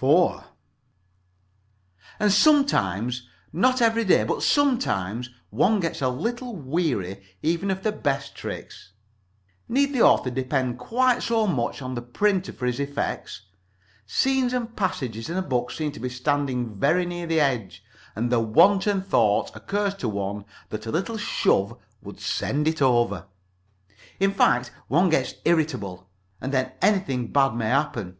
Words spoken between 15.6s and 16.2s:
seem to be